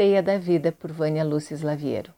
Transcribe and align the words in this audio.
Teia 0.00 0.22
da 0.22 0.38
Vida, 0.38 0.72
por 0.72 0.90
Vânia 0.90 1.22
Lúcia 1.22 1.54
Slaviero. 1.54 2.14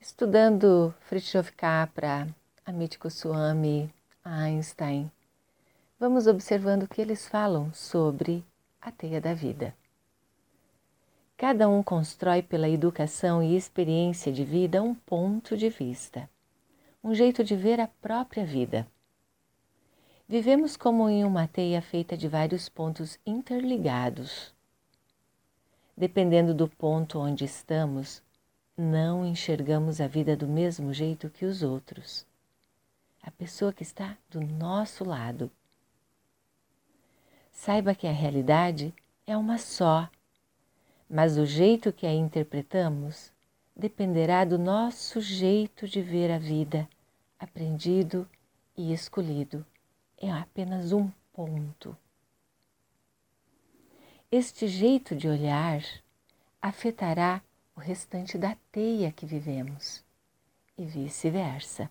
Estudando 0.00 0.92
Fritjof 1.02 1.52
Capra, 1.52 2.26
Amit 2.66 2.98
Goswami, 2.98 3.88
Einstein, 4.24 5.08
vamos 6.00 6.26
observando 6.26 6.82
o 6.82 6.88
que 6.88 7.00
eles 7.00 7.28
falam 7.28 7.72
sobre 7.72 8.44
a 8.80 8.90
teia 8.90 9.20
da 9.20 9.34
vida. 9.34 9.72
Cada 11.36 11.68
um 11.68 11.80
constrói 11.80 12.42
pela 12.42 12.68
educação 12.68 13.40
e 13.40 13.56
experiência 13.56 14.32
de 14.32 14.44
vida 14.44 14.82
um 14.82 14.96
ponto 14.96 15.56
de 15.56 15.68
vista, 15.68 16.28
um 17.04 17.14
jeito 17.14 17.44
de 17.44 17.54
ver 17.54 17.78
a 17.78 17.86
própria 17.86 18.44
vida. 18.44 18.84
Vivemos 20.28 20.76
como 20.76 21.08
em 21.08 21.24
uma 21.24 21.46
teia 21.46 21.80
feita 21.80 22.16
de 22.16 22.26
vários 22.26 22.68
pontos 22.68 23.16
interligados 23.24 24.57
Dependendo 25.98 26.54
do 26.54 26.68
ponto 26.68 27.18
onde 27.18 27.44
estamos, 27.44 28.22
não 28.76 29.26
enxergamos 29.26 30.00
a 30.00 30.06
vida 30.06 30.36
do 30.36 30.46
mesmo 30.46 30.94
jeito 30.94 31.28
que 31.28 31.44
os 31.44 31.64
outros. 31.64 32.24
A 33.20 33.32
pessoa 33.32 33.72
que 33.72 33.82
está 33.82 34.16
do 34.30 34.40
nosso 34.40 35.02
lado. 35.02 35.50
Saiba 37.50 37.96
que 37.96 38.06
a 38.06 38.12
realidade 38.12 38.94
é 39.26 39.36
uma 39.36 39.58
só, 39.58 40.08
mas 41.10 41.36
o 41.36 41.44
jeito 41.44 41.92
que 41.92 42.06
a 42.06 42.14
interpretamos 42.14 43.32
dependerá 43.74 44.44
do 44.44 44.56
nosso 44.56 45.20
jeito 45.20 45.88
de 45.88 46.00
ver 46.00 46.30
a 46.30 46.38
vida, 46.38 46.88
aprendido 47.40 48.24
e 48.76 48.92
escolhido. 48.92 49.66
É 50.16 50.30
apenas 50.30 50.92
um 50.92 51.10
ponto. 51.32 51.96
Este 54.30 54.68
jeito 54.68 55.16
de 55.16 55.26
olhar 55.26 55.82
afetará 56.60 57.40
o 57.74 57.80
restante 57.80 58.36
da 58.36 58.54
teia 58.70 59.10
que 59.10 59.24
vivemos 59.24 60.04
e 60.76 60.84
vice-versa. 60.84 61.90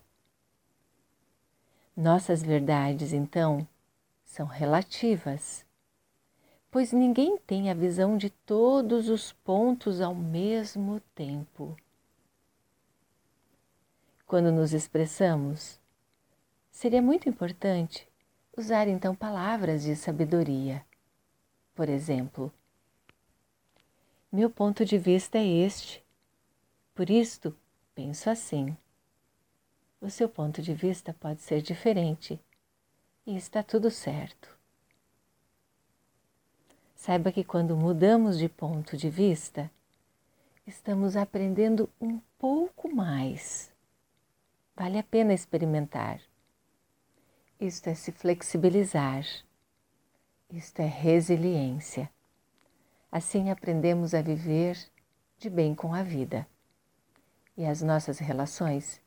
Nossas 1.96 2.44
verdades, 2.44 3.12
então, 3.12 3.68
são 4.24 4.46
relativas, 4.46 5.66
pois 6.70 6.94
ninguém 6.94 7.40
tem 7.40 7.72
a 7.72 7.74
visão 7.74 8.16
de 8.16 8.30
todos 8.30 9.10
os 9.10 9.34
pontos 9.34 10.00
ao 10.00 10.14
mesmo 10.14 11.02
tempo. 11.16 11.76
Quando 14.28 14.52
nos 14.52 14.74
expressamos, 14.74 15.80
seria 16.70 17.02
muito 17.02 17.28
importante 17.28 18.08
usar 18.56 18.88
então 18.88 19.16
palavras 19.16 19.82
de 19.82 19.96
sabedoria 19.96 20.86
por 21.78 21.90
exemplo. 21.90 22.52
Meu 24.32 24.50
ponto 24.50 24.84
de 24.84 24.98
vista 24.98 25.38
é 25.38 25.46
este, 25.46 26.04
por 26.96 27.08
isto 27.08 27.56
penso 27.94 28.32
assim. 28.32 28.76
O 30.02 30.10
seu 30.10 30.28
ponto 30.28 30.60
de 30.60 30.74
vista 30.74 31.14
pode 31.14 31.42
ser 31.42 31.62
diferente 31.62 32.40
e 33.28 33.38
está 33.38 33.62
tudo 33.62 33.92
certo. 33.92 34.50
Saiba 36.96 37.32
que 37.32 37.44
quando 37.44 37.78
mudamos 37.78 38.40
de 38.40 38.50
ponto 38.50 38.98
de 38.98 39.12
vista, 39.12 39.70
estamos 40.66 41.16
aprendendo 41.16 41.88
um 42.02 42.20
pouco 42.40 42.90
mais. 42.90 43.72
Vale 44.76 44.98
a 44.98 45.04
pena 45.04 45.32
experimentar. 45.32 46.20
Isto 47.60 47.88
é 47.88 47.94
se 47.94 48.12
flexibilizar 48.12 49.24
isto 50.50 50.82
é 50.82 50.86
resiliência. 50.86 52.10
Assim 53.12 53.50
aprendemos 53.50 54.14
a 54.14 54.22
viver 54.22 54.78
de 55.38 55.50
bem 55.50 55.76
com 55.76 55.94
a 55.94 56.04
vida 56.04 56.48
e 57.56 57.66
as 57.66 57.82
nossas 57.82 58.20
relações 58.20 59.02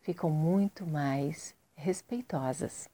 ficam 0.00 0.30
muito 0.30 0.86
mais 0.86 1.54
respeitosas. 1.74 2.88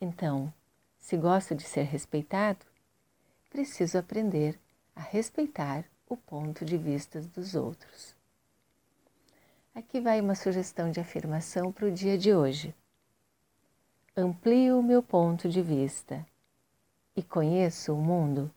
Então, 0.00 0.52
se 0.98 1.16
gosto 1.16 1.54
de 1.54 1.62
ser 1.62 1.84
respeitado, 1.84 2.64
preciso 3.48 3.98
aprender 3.98 4.58
a 4.94 5.00
respeitar 5.00 5.84
o 6.08 6.16
ponto 6.16 6.64
de 6.64 6.76
vista 6.76 7.20
dos 7.20 7.54
outros. 7.54 8.14
Aqui 9.74 10.00
vai 10.00 10.20
uma 10.20 10.34
sugestão 10.34 10.90
de 10.90 11.00
afirmação 11.00 11.72
para 11.72 11.86
o 11.86 11.92
dia 11.92 12.16
de 12.16 12.34
hoje 12.34 12.74
amplio 14.18 14.78
o 14.78 14.82
meu 14.82 15.02
ponto 15.02 15.46
de 15.46 15.60
vista 15.60 16.26
e 17.14 17.22
conheço 17.22 17.92
o 17.92 18.00
mundo 18.00 18.50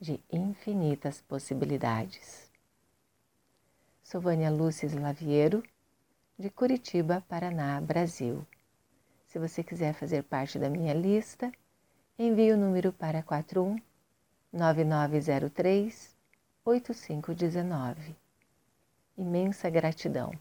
de 0.00 0.20
infinitas 0.28 1.22
possibilidades. 1.22 2.50
Sou 4.02 4.20
Vânia 4.20 4.50
Lúcia 4.50 4.86
Slaviero, 4.86 5.62
de 6.36 6.50
Curitiba, 6.50 7.24
Paraná, 7.28 7.80
Brasil. 7.80 8.44
Se 9.28 9.38
você 9.38 9.62
quiser 9.62 9.94
fazer 9.94 10.24
parte 10.24 10.58
da 10.58 10.68
minha 10.68 10.92
lista, 10.92 11.52
envie 12.18 12.50
o 12.50 12.56
número 12.56 12.92
para 12.92 13.22
41 13.22 13.80
9903 14.52 16.16
8519. 16.64 18.16
Imensa 19.16 19.70
gratidão. 19.70 20.32